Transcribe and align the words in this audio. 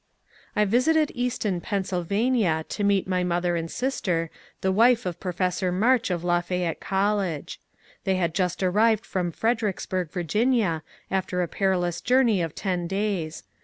^ 0.23 0.25
I 0.55 0.65
visited 0.65 1.11
Easton, 1.13 1.61
Pa., 1.61 1.79
to 1.81 2.83
meet 2.83 3.07
my 3.07 3.23
mother 3.23 3.55
and 3.55 3.69
sister, 3.69 4.31
the 4.61 4.71
wife 4.71 5.05
of 5.05 5.19
Professor 5.19 5.71
March 5.71 6.09
of 6.09 6.23
Lafayette 6.23 6.79
College. 6.79 7.59
They 8.03 8.15
had 8.15 8.33
just 8.33 8.63
ar 8.63 8.71
rived 8.71 9.05
from 9.05 9.31
Fredericksburg, 9.31 10.09
Va., 10.09 10.81
after 11.11 11.43
a 11.43 11.47
perilous 11.47 12.01
journey 12.01 12.41
of 12.41 12.55
ten 12.55 12.87
days. 12.87 13.43